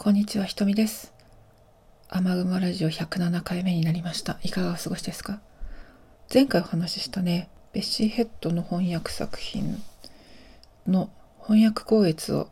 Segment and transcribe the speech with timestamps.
[0.00, 1.12] こんにちは、ひとみです。
[2.08, 4.38] 雨雲ラジオ107回目になりました。
[4.44, 5.40] いかがお過ごしですか？
[6.32, 9.82] 前回お話ししたね、ベッシーヘッドの翻訳作品
[10.86, 11.10] の
[11.42, 12.48] 翻訳校閲を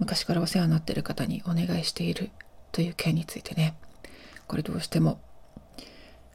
[0.00, 2.30] 昔からお世話になっている方にお願いしている
[2.72, 3.76] という件についてね、
[4.48, 5.20] これどうしても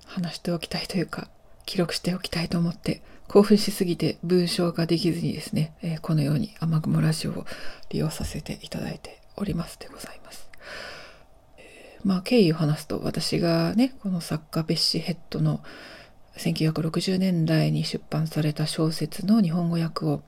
[0.06, 1.28] 話しておきたいというか、
[1.66, 7.46] 記録しておきたいと思って興奮しすぎて文章ができずにですね、えーこのように雨雲ラジオを
[7.90, 10.50] 利用させていただいておりますでございます。
[11.58, 15.62] えまあ経緯を話すと私がねこの作家ベッシヘッドの
[16.38, 20.22] 1960年代に出版された小説の日本語訳を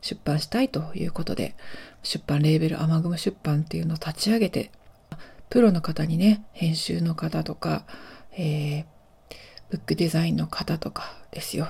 [0.00, 1.54] 出版したいということで
[2.02, 4.70] 出版レーベル雨雲出版っていうのを立ち上げて
[5.50, 7.84] プロの方にね編集の方とか、
[8.32, 8.98] えー
[9.70, 11.68] ブックデザインの方とかですよ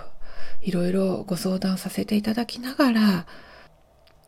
[0.63, 3.27] いろいろご相談させていただきながら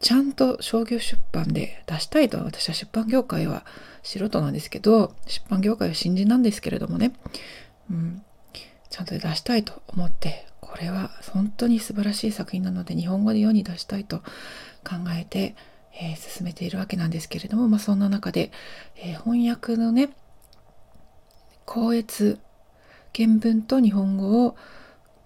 [0.00, 2.38] ちゃんと商業出版で出したいと。
[2.38, 3.64] 私は出版業界は
[4.02, 7.12] 素人なんですけど出版業界は新人なんですけれどもね、
[7.90, 8.22] うん、
[8.88, 14.18] ちゃんと出したいと思ってこれは本当に素晴らしい作品なので日本語で世に出したいと
[14.84, 15.54] 考えて、
[16.00, 18.50] えー進めているわけなんですけれども、まあ、そんな中で、
[18.96, 20.10] えー翻訳のね
[21.66, 22.38] 校閲
[23.14, 24.56] 原文と日本語を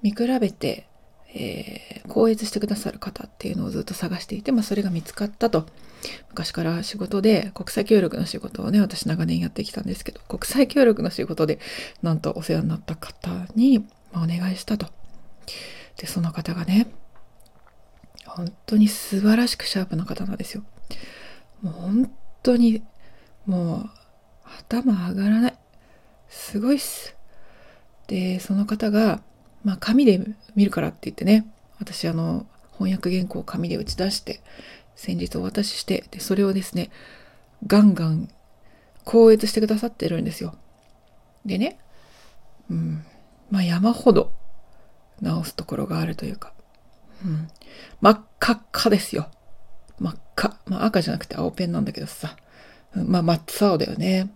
[0.03, 0.87] 見比べて、
[1.35, 5.67] えー、校閲してくださる方っていうのをずっと探していて、まあ、それが見つかったと。
[6.29, 11.59] 昔から仕事で国際協力の仕事をね私長年やってきたんですけど国際協力の仕事で
[12.03, 13.79] なんとお世話になった方に、
[14.13, 14.87] まあ、お願いしたと。
[15.97, 16.89] でその方がね
[18.27, 20.65] 本当に素晴らしくシャープな方なんですよ。
[21.63, 22.11] もう本
[22.43, 22.83] 当に
[23.47, 23.91] もう
[24.59, 25.59] 頭上がらない。
[26.29, 27.17] すごいっす。
[28.07, 29.23] でその方が、
[29.65, 30.21] まあ、紙で
[30.55, 31.47] 見るからって言ってね
[31.81, 34.41] 私あの翻訳原稿を紙で打ち出して
[34.95, 36.91] 先日お渡ししてでそれをですね
[37.67, 38.29] ガンガン
[39.05, 40.55] 校閲してくださってるんですよ。
[41.45, 41.79] でね
[42.71, 43.05] うん
[43.51, 44.33] まあ山ほど
[45.21, 46.53] 直すところがあるというか、
[47.25, 47.49] うん、
[48.01, 49.29] 真っ赤っかですよ。
[49.99, 52.37] 真っ赤、まあ、赤じゃなくて青ペンなんだけどさ、
[52.97, 54.31] うんまあ真っ青だよね、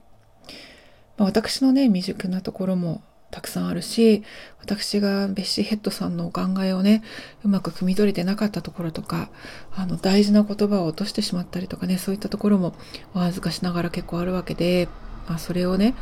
[1.16, 4.22] まあ、私のね未熟なところもたくさんあるし
[4.61, 7.03] 私がベッシーヘッドさんのお考えをね
[7.44, 9.28] うまく汲み取れてなかったところとか
[9.75, 12.75] あの大事な言葉を落としてしまったりとかねそういったところも
[13.15, 14.89] お恥ずかしながら結構あるわけで、
[15.28, 15.94] まあ、それをね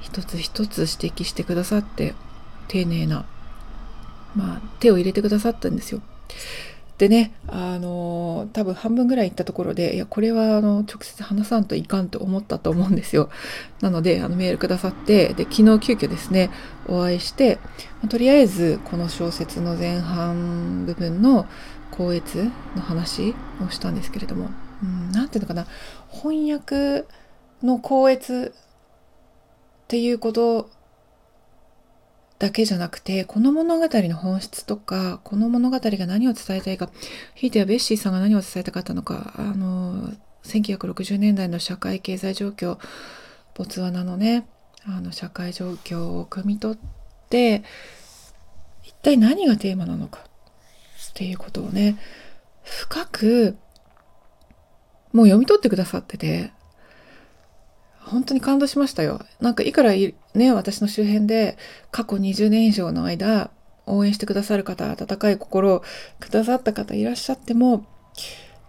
[0.00, 2.14] 一つ一つ指摘してくださって
[2.68, 3.24] 丁寧な、
[4.34, 6.02] まあ、手を入れてくださったんですよ。
[6.98, 13.30] でね、あの多分半分ぐらい行ったところで、いや、これはあの直接話さんといかんと思ったと思うんですよ。
[13.80, 16.50] なので、あのメールくださって、で、昨日急遽ですね、
[16.86, 17.58] お会いして、
[18.00, 21.46] まあとりあえずこの小説の前半部分の
[21.90, 23.34] 校閲の話
[23.64, 24.50] をしたんですけれども、
[24.82, 25.66] うん、なていうのかな、
[26.10, 27.06] 翻訳
[27.62, 28.52] の校閲
[29.84, 30.70] っていうこと
[32.38, 36.90] だけじゃなくて、この物語の本質とか、この物語が何を伝えたいか、
[37.34, 40.12] ひいてはベッシーさんが何を伝えたかったのか、あの、
[40.44, 42.78] 1960年代の社会経済状況、
[43.54, 44.46] ボツワナのね、
[44.86, 46.78] あの社会状況を汲み取っ
[47.30, 47.62] て、
[48.82, 51.96] 一体何がテーマなのかっていうことをね、
[52.64, 53.56] 深く、
[55.12, 56.52] もう読み取ってくださってて、
[58.04, 59.20] 本当に感動しましたよ。
[59.40, 61.56] なんかいくらいね、私の周辺で
[61.90, 63.50] 過去20年以上の間、
[63.86, 65.82] 応援してくださる方、温かい心を
[66.20, 67.86] くださった方いらっしゃっても、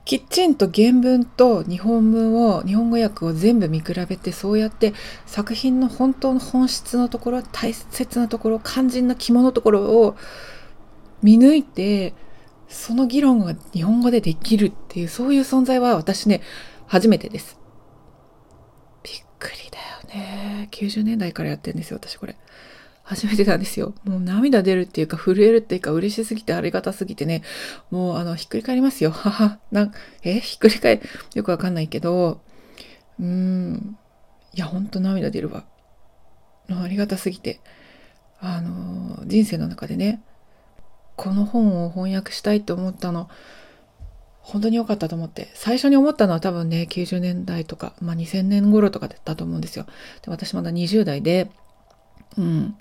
[0.05, 4.93] きちんと原文と日本文を、日本語訳を全部見比べて、そうやって
[5.25, 10.15] 作品の本当の本質のところ、大切なところ、肝心な肝のところを
[11.23, 12.13] 見抜いて、
[12.67, 16.41] その議論が日本語でできるっていう、そういう存在は私ね、
[16.87, 17.64] 初めてです。
[19.39, 20.69] くりだよね。
[20.71, 22.35] 90年代からやってるんですよ、私これ。
[23.03, 23.93] 初めてなんですよ。
[24.03, 27.43] もう涙出るっていうか、震えるっていうか、嬉しすぎてありがたすぎてね、
[27.91, 29.11] もうあの、ひっくり返りますよ。
[29.11, 29.59] はは。
[29.71, 30.39] なん、え？
[30.39, 31.01] ひっくり返、
[31.35, 32.41] よくわかんないけど、
[33.19, 33.97] うーん。
[34.53, 35.65] いや、ほんと涙出るわ。
[36.69, 37.59] ありがたすぎて。
[38.39, 40.23] あの、人生の中でね、
[41.15, 43.29] この本を翻訳したいと思ったの、
[44.45, 45.49] 本当に良かったと思って。
[45.55, 49.85] 最初に思ったのは多分ね、90年代とか、まあ2000年頃とかだったと思うんですよ。
[50.21, 51.49] で私まだ20代で、
[52.37, 52.75] うん。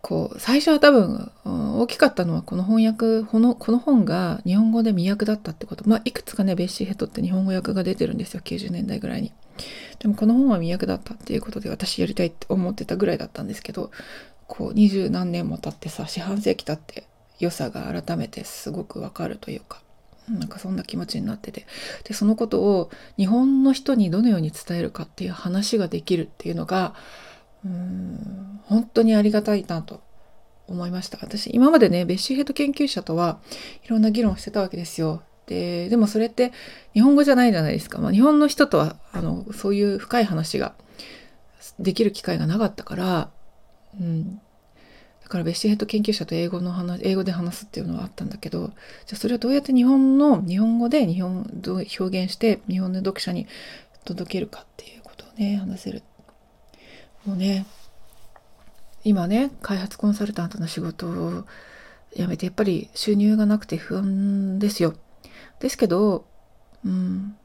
[0.00, 5.86] こう、最初は多分、うん大きかったのはこの翻訳、この、この本が日本語で未訳だったってこと。
[5.86, 8.40] まあ、いくつかね、ベッシーヘッドって日本語訳が出てるんですよ。
[8.42, 9.32] 90年代ぐらいに。
[9.98, 13.90] でもこの本は未訳だったっていうことで私やりたいって思ってたぐらいだったんですけど、
[14.46, 17.06] こう、二十何年も経ってさ、四半世紀経って
[17.38, 19.82] 良さが改めてすごくわかるというか、
[20.28, 21.66] なんかそんな気持ちになってて。
[22.04, 26.94] でそのことを日本の人にどのように伝えるかっていう話ができるっていうのが
[27.64, 30.00] うん本当にありがたいなと
[30.68, 31.18] 思いました。
[31.20, 33.38] 私今までねベッシーヘッド研究者とは
[33.84, 35.22] いろんな議論をしてたわけですよ。
[35.46, 36.52] ででもそれって
[36.92, 40.74] 日本語じゃないじゃないですか、まあ、日本の人とはあのそういう深い話が
[41.78, 43.30] できる機会がなかったから、
[44.00, 44.40] うん、
[45.26, 48.72] だからベッシーヘッド研究者と英語の話英語で話すっていうのはあったんだけどじゃ
[49.14, 53.48] あそれをどうやって日本の日本語で日本どう表現して日本の読者に
[54.04, 56.02] 届けるかっていうことをね話せる
[57.24, 57.66] もうね
[59.02, 61.44] 今ね開発コンサルタントの仕事を
[62.14, 64.94] 辞めてやっぱり収入がなくて不安ですよ
[65.60, 66.26] ですけど、
[66.84, 67.36] うん、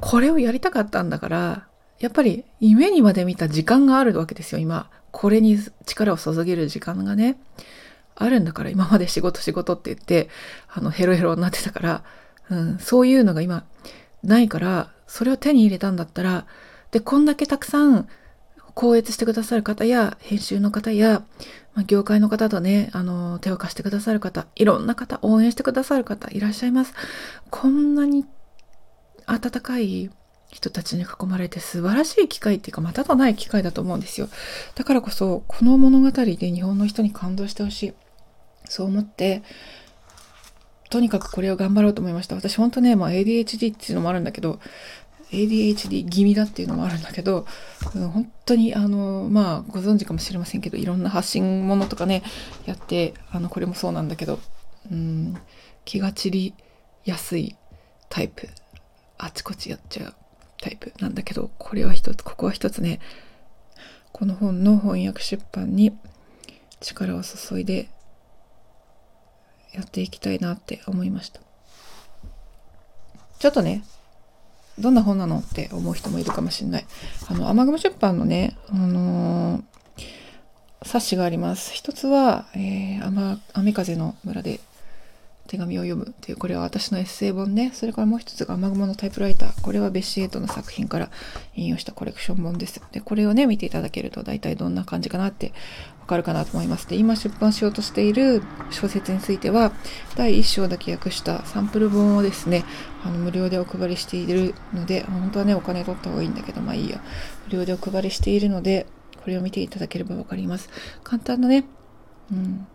[0.00, 1.66] これをやりたかったんだから、
[1.98, 4.90] やっぱり夢にまで見た時間があるわけですよ、今。
[5.12, 7.38] これに力を注げる時間がね、
[8.16, 10.28] あるんだから、今まで仕事仕事って言って、
[10.68, 12.04] あの、ヘロヘロになってたから、
[12.50, 13.64] うん、そういうのが今、
[14.22, 16.46] ないから、それを手に入れたんだったら、
[16.90, 18.08] で、こんだけたくさん、
[18.74, 21.22] 校閲してくださる方や、編集の方や、
[21.74, 26.94] まあ、業界の方とね、あの、手を貸してくださる方、いろんな方、応援してくださる方いらっしゃいます。
[27.50, 28.26] こんなに
[29.26, 30.10] 温かい
[30.52, 34.28] 人たちに囲まれて素晴らしい機会っていうか、またとない機会だと思うんですよ。
[34.74, 37.92] だからこそ、この物語で日本の人に感動してほしい。
[38.68, 39.42] そう思って、
[40.90, 42.36] とにかくこれを頑張ろうと思いました。
[42.36, 44.60] 私本当ね、まあ、ADHD っていうのもあるんだけど、
[45.30, 47.46] ADHD 気味だっていうのもあるんだけど、
[47.94, 52.22] うん、本当にあのまあご存知かもしれませんけどいろんな発信ものとかね
[52.66, 54.38] やってあのこれもそうなんだけど、
[54.90, 55.34] うん、
[55.86, 56.54] 気が散り
[57.06, 57.56] やすい
[58.10, 58.46] タイプ
[59.16, 60.14] あちこちやっちゃう
[60.62, 63.00] タイプなんだけどこれは一つここは一つね
[64.12, 65.96] この本の翻訳出版に
[66.80, 67.88] 力を注いで
[69.74, 71.40] やっていきたいなって思いました
[73.38, 73.82] ちょっとね
[74.78, 76.86] どんな本なのって思う人もいるかもしれない。
[77.28, 79.62] あの、雨雲出版のね、あのー、
[80.82, 81.74] 冊子があります。
[81.74, 84.60] 一つは、えー、雨雨風の村で
[85.52, 87.72] 手紙を読むっていう、これは私のエッセイ本ね。
[87.74, 89.60] それからもう一つが雨雲のタイプライター。
[89.60, 91.10] これはベッシエイトの作品から
[91.54, 92.80] 引用したコレクション本です。
[92.90, 95.52] で、これをね、見ていただけると大体どんな感じかなって
[96.00, 96.88] わかるかなと思います。
[96.88, 99.72] で、今出版しようとしている小説については、
[100.16, 102.64] 第1章だけ訳したサンプル本をですね、
[103.04, 107.02] あの無料でお配りしているので、本当はね、お金取った方がいいんだけど、まあいいや。
[107.48, 108.86] 無料でお配りしているので、
[109.22, 110.70] これを見ていただければわかります。
[111.04, 111.66] 簡単なね、
[112.32, 112.66] うん、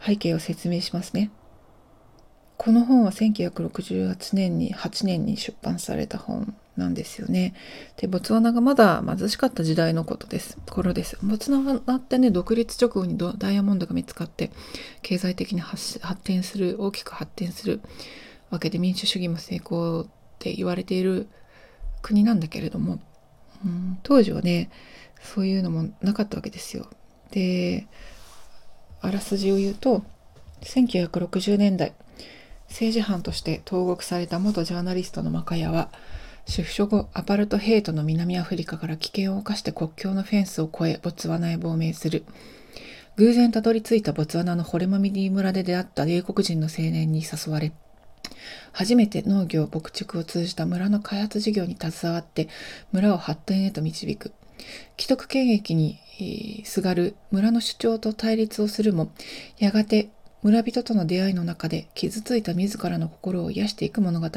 [0.00, 1.30] 背景を説明しますね。
[2.62, 7.54] この本は1968年に8年に出版された本なんですよね。
[7.96, 10.58] で、ボツワナがまだ貧しかった時代のことです。
[10.68, 11.16] 頃です。
[11.22, 14.50] ボツワナってね、独立直後にダイヤモンドが見つかって、
[15.00, 17.80] 経済的に発展する、大きく発展する
[18.50, 20.06] わけで民主主義も成功っ
[20.38, 21.28] て言われている
[22.02, 23.00] 国なんだけれども、
[23.64, 24.68] うん、当時はね、
[25.22, 26.90] そういうのもなかったわけですよ。
[27.30, 27.86] で、
[29.00, 30.04] あらすじを言うと、
[30.60, 31.94] 1960年代、
[32.70, 35.90] 政治犯として投獄された元ジャーナリストのマカヤは、
[36.46, 42.24] 出所後、アパルトヘイトの南アフリカから危険を冒して国境のフェンスを越え、ボツワナへ亡命する。
[43.16, 47.72] 偶然たどり着いたボツワナのホレマミディ村で出会った英国人の青年に誘われ、
[48.72, 52.48] 初めて農業牧畜を通じた村の開発事業に携わって
[52.92, 54.32] 村を発展へと導く。
[54.98, 55.98] 既得権益に、
[56.64, 59.12] すがる村の主張と対立をするも、
[59.58, 60.10] やがて
[60.42, 64.28] 村人との出会いの中で傷ついた自らの心を癒していく物語。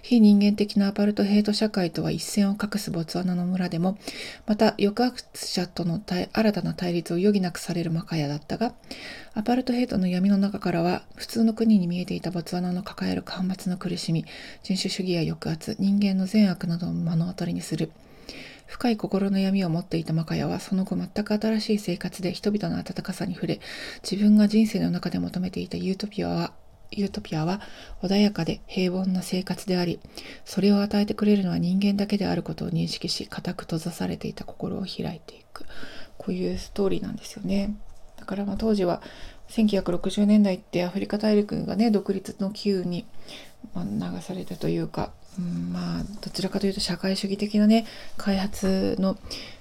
[0.00, 3.98] 非人間的なアパルトヘイト社会とは一線を画すボツワナの村でも、
[4.46, 6.00] また抑圧者との
[6.32, 8.72] 新たな対立を余儀なくされるマカヤだったが、
[9.34, 14.24] アパルトヘイトの闇の中からは、普通の国に見えていたボツワナの抱える干ばつの苦しみ、
[14.62, 17.90] 人種主義や抑圧、人間の善悪などを目の当たりにする。
[18.66, 23.60] 深い心の闇を持っていたマカヤはその後全く新しい生活で人々の温かさに触れ
[24.02, 26.52] 自分が人生の中で求めていたユートピアは
[26.90, 27.60] ユートピアは
[28.02, 30.00] 穏やかで平凡な生活であり
[30.44, 35.64] それを与えてくれるのは人間だけであることを認識し固く閉ざされていた心を開いていく。
[36.16, 37.74] こういうストーリーなんですよね。
[38.16, 39.02] だからまあ当時は
[39.48, 43.04] 1960年代ってアフリカ大陸がね独立の機運に
[43.74, 47.86] 流されたというかうん、まあどちらかというと社会主義的なね
[48.16, 49.16] 開発の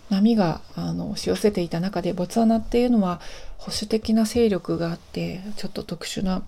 [0.09, 3.19] 波があの押し寄せていた中でボツワナっていうのは
[3.57, 6.43] 保守的な勢力があってちょっと特殊な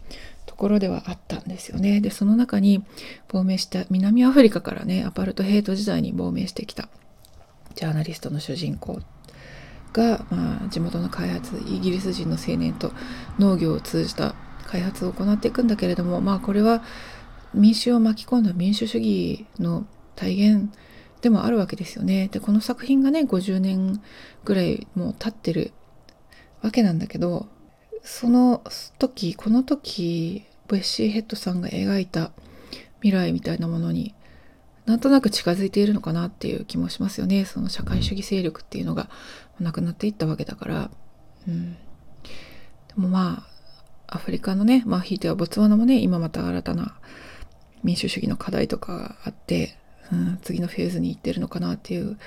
[0.45, 2.01] ところではあったんですよね。
[2.01, 2.83] でその中に
[3.29, 6.87] 亡命した南アフリカからねアパルトヘイト時代に亡命してきた
[7.75, 9.01] ジャーナリストの主人公
[9.93, 12.91] が、まあ、地元の開発イギリス人の青年と
[13.39, 16.83] 農業を通じた開発を行っていくんだけれどもまあこれは
[17.53, 19.85] 民衆を巻き込んだ民主主義の
[20.15, 20.73] 体現
[21.21, 22.29] でもあるわけですよね。
[22.31, 24.01] でこの作品がね50年
[24.43, 25.71] ぐらいもう経ってる
[26.61, 27.47] わけなんだけど
[28.03, 28.63] その
[28.99, 32.31] 時この時ベッシー・ヘッドさんが描いた
[33.01, 34.15] 未来みたいなものに
[34.85, 37.45] なんとなく近づいているのかなっていう気もしますよね。
[37.45, 39.09] その社会主義勢力っていうのが
[39.59, 40.91] なくなっていったわけだから、
[41.47, 41.77] うん、で
[42.97, 43.45] もま
[44.07, 46.95] あアフリカのねまあひいてはボツワナもね今また新たな
[47.85, 49.77] 民主主義の課題とかあって、
[50.11, 52.17] うん、次のフェーズに行ってるのかなっていう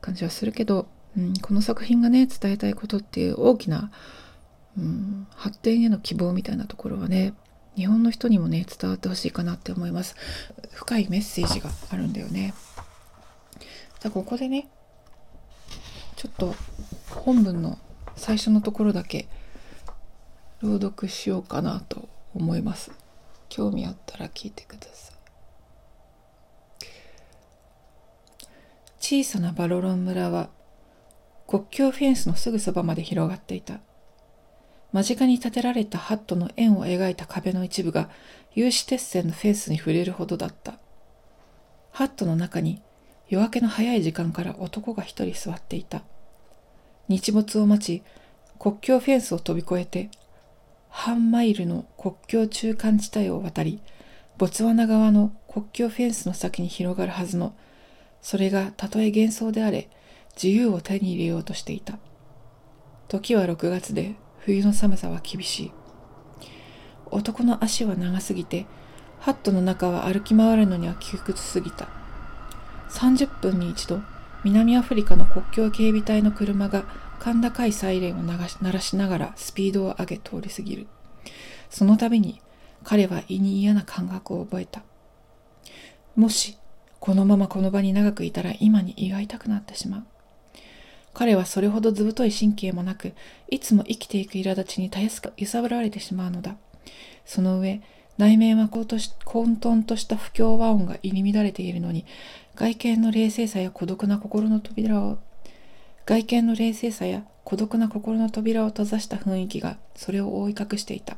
[0.00, 3.90] 感じはするけど、うん、この作品がね伝えたいことっていう大きな、
[4.78, 7.32] うん、発展への希望みたいなところはね
[7.76, 10.16] 日本の人にもね伝わってほしいかなって思います。
[10.72, 12.54] 深いメッセージがあるんだよね。
[14.00, 14.68] じゃあここでね
[16.16, 16.54] ちょっと
[17.10, 17.78] 本文の
[18.16, 19.28] 最初のところだけ
[20.62, 23.05] 朗読しようかなと思います。
[23.48, 25.16] 興味あったら聞いてください
[29.00, 30.48] 小さなバロロン村は
[31.46, 33.80] 国境フェンスのすぐそばまで広がっていた
[34.92, 38.08] 間近に建てられたハットの円を描いた壁の一部が
[38.54, 40.78] 有刺鉄線のフェンスに触れるほどだった。
[41.90, 42.80] ハットの中に
[43.28, 46.02] 夜明けの早い時間から男が一人座っていた。
[47.08, 48.02] 日没を待ち、
[48.58, 50.10] 国境フェンスを飛び越えて、
[50.98, 53.82] 半マイルの国境中間地帯を渡り、
[54.38, 57.54] ボツワナ側の国境フェンスの先に広がるはずの、
[58.22, 59.90] それがたとえ幻想であれ、
[60.42, 61.98] 自由を手に入れようとしていた。
[63.08, 65.72] 時は6月で冬の寒さは厳しい。
[67.10, 68.64] 男の足は長すぎて、
[69.20, 71.88] ハットの中は歩き回るのには窮屈すぎた。
[72.88, 74.00] 30分に一度、
[74.44, 76.86] 南アフリカの国境警備隊の車が
[77.26, 78.38] 甲高いサイレンを鳴
[78.72, 80.86] らしながらスピードを上げ通り過ぎる。
[81.70, 82.40] その度に
[82.84, 84.84] 彼は胃に嫌な感覚を覚えた。
[86.14, 86.56] もし、
[87.00, 90.04] このままこの場に長くいたら今に胃が痛くなってしまう。
[91.14, 93.12] 彼はそれほど図太い神経もなく、
[93.50, 96.56] いつも生きていく苛立ちにたやすく揺さぶられてしまうのだ。
[97.24, 97.82] その上、
[98.18, 102.06] 内面は混沌とした不協和音が入り乱れているのに、
[102.54, 105.18] 外見の冷静さや孤独な心の扉を、
[106.06, 111.16] 外見の冷静さや孤独な心の扉を閉ざした雰囲気がそれを覆い隠していた。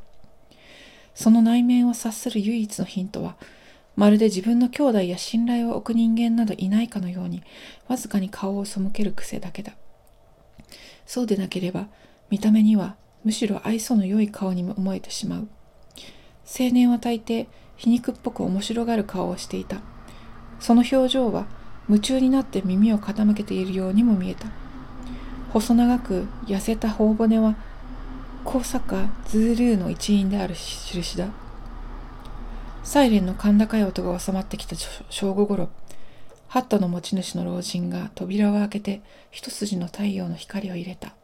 [1.14, 3.36] その内面を察する唯一のヒントは、
[3.96, 7.42] まるで自分の兄弟や信頼を置く人間などいないかのように、
[7.86, 9.74] わずかに顔を背ける癖だけだ。
[11.04, 11.88] そうでなければ、
[12.30, 15.48] 見た目にはむしろ愛想の良い顔にも思えてしまう。
[16.46, 19.82] 青年は大抵、皮肉っぽく面白がる顔をしていた。
[20.60, 21.46] その表情は、
[21.88, 24.46] 夢中になって耳を傾けているようにも見えた。
[25.52, 27.56] 細長く痩せた頬骨は、
[28.44, 31.28] 高坂ズールーの一員である印だ。
[32.84, 34.74] サイレンの甲高い音が収まってきた
[35.10, 35.68] 正午ごろ、
[36.48, 41.14] ハットの持ち主の老人が扉を開けて一筋の太陽の光を入れた。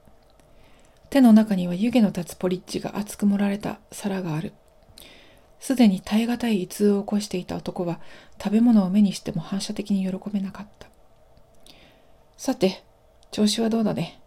[1.09, 4.53] 手の中には湯気の立つポリッジが熱く盛られた皿がある。
[5.61, 8.01] すでに耐え難い胃痛を起こしていた男は
[8.37, 10.89] 食べ物を目にしても反射的に喜べなかった。
[12.37, 12.85] さて、
[13.35, 14.21] 調子はどうだね？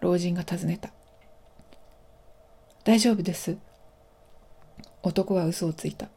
[0.00, 0.90] 老人が尋ねた。
[2.84, 3.56] 大丈夫です。
[5.02, 6.08] 男は嘘をついた。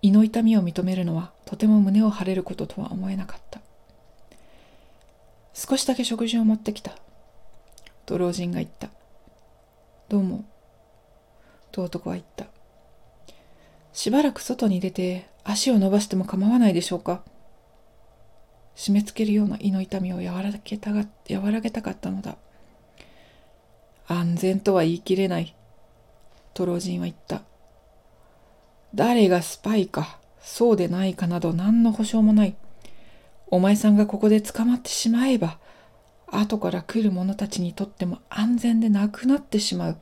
[0.00, 3.60] 胃の痛みを認めるのはとても胸を張れることとは思えなかった。
[5.54, 6.92] 少しだけ食事を持ってきた。
[8.06, 8.90] と老人が言った。
[10.08, 10.44] どうも。
[11.72, 12.44] と男は言った。
[13.92, 17.24] しばらく外に出て足を伸ばしても構わないでしょうか？
[18.78, 22.36] 締め付けるような胃の痛みを和らげたが和らげたかったのだ。
[24.06, 25.56] 安全とは言い切れない。
[26.54, 27.42] と老人は言った。
[28.94, 32.54] 誰がスパイか、そうでないかなど何の保証もない。
[33.48, 35.58] お前さんがここで捕まってしまえば、
[36.28, 39.96] 後から来る者たちにとっても安全でなくなってしまう。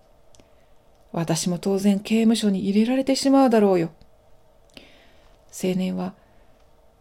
[1.13, 3.91] 私も当然刑務所に入れられてしまうだろうよ。
[5.51, 6.13] 青年は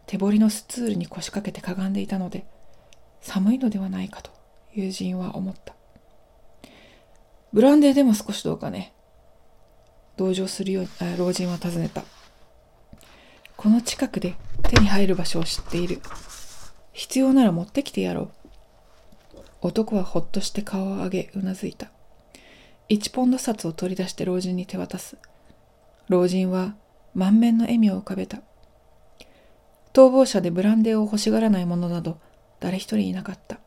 [0.06, 2.46] 手彫りのスツールに腰掛けてかがんでいたので、
[3.20, 4.30] 寒いのではないかと
[4.72, 5.74] 友人は思った。
[7.52, 8.92] ブランデーでも少しどうかね。
[10.16, 12.04] 同情するよう老人は尋ねた。
[13.56, 16.00] この近くで手に入る場所を知っている。
[16.92, 18.30] 必要なら持ってきてやろう。
[19.60, 21.90] 男はほっとして顔を上げうなずいた。
[22.88, 25.16] 一ポンド札を取り出して老人に手渡す。
[26.08, 26.76] 老人は
[27.14, 28.42] 満面の笑みを浮かべた。
[29.96, 32.18] 逃亡者でブランデーを欲しがらない者など
[32.60, 33.60] 誰一人いなかった。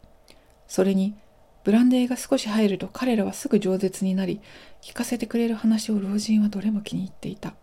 [0.67, 1.15] それに
[1.63, 4.39] ブランデーが少し入ると彼らはすぐ饒舌になり、
[4.83, 7.55] 聞かせてくれる話を老人はどれも気に入っていた。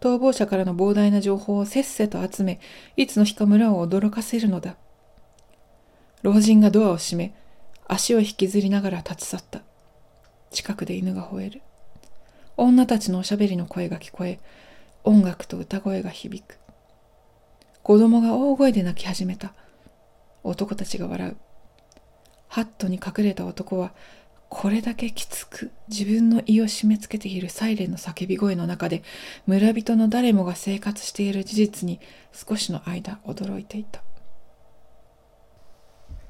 [0.00, 2.58] 逃亡者からの膨大な情報をせっせと集め、
[2.96, 4.76] いつの日か村を驚かせるのだ。
[6.22, 7.34] 老人がドアを閉め、
[7.86, 9.60] 足を引きずりながら立ち去った。
[10.50, 11.60] 近くで犬が吠える。
[12.56, 14.40] 女たちのおしゃべりの声が聞こえ、
[15.04, 16.58] 音楽と歌声が響く。
[17.88, 19.54] 子供が大声で泣き始めた。
[20.44, 21.36] 男たちが笑う。
[22.46, 23.94] ハットに隠れた男は
[24.50, 29.02] これだけきつく自分の胃を締め付けているサイレンの叫び声の中で
[29.46, 31.98] 村人の誰もが生活している事実に
[32.34, 34.02] 少しの間驚いていた。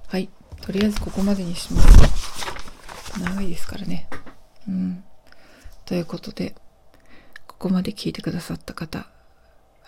[0.07, 0.31] はい。
[0.61, 3.19] とりあえずここまでにします。
[3.21, 4.09] 長いですからね。
[4.69, 5.03] うん。
[5.87, 6.55] ということで
[7.49, 9.09] ここまで聞いてくださった方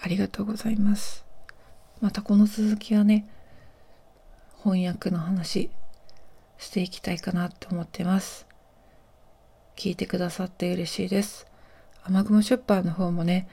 [0.00, 1.29] ありがとうございます。
[2.00, 3.26] またこの続きはね
[4.62, 5.70] 翻訳の話
[6.58, 8.46] していきたいかなって思ってます。
[9.76, 11.46] 聞いてくださって嬉しいです。
[12.04, 13.48] 雨雲出版の方もね、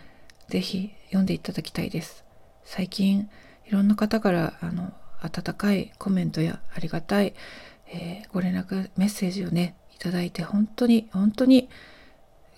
[0.49, 2.25] 是非読んでいただきたいです。
[2.65, 3.29] 最近
[3.65, 7.33] いろんな方からあの温かいコメントやありがたい、
[7.87, 11.69] えー、ご連絡メッセージをねいただいて本当に本当に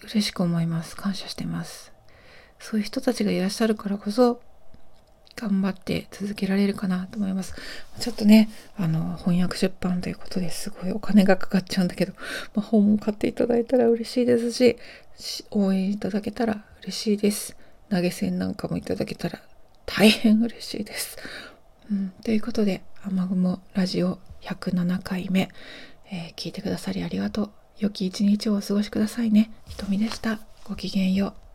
[0.04, 1.94] 嬉しく思います感謝してます
[2.60, 4.42] そういう人たちがいらっしゃるからこそ
[5.40, 7.54] 頑張って続けられるかなと思います。
[8.00, 12.14] ちょっとね、あの、翻訳出版ということですごいお金がかかっちゃうんだけど、
[12.54, 14.78] まあ、本も買っていただいたら嬉しいですし、
[15.52, 17.56] 応援いただけたら嬉しいです。
[17.90, 19.42] 投げ銭なんかもいただけたら
[19.86, 21.18] 大変嬉しいです。
[21.90, 25.50] うん、ということで、雨雲ラジオ107回目、
[26.12, 27.52] えー、聞いてくださりありがとう。
[27.80, 29.52] 良き一日をお過ごしくださいね。
[29.70, 30.40] ひとみでした。
[30.66, 31.49] ごきげんよう。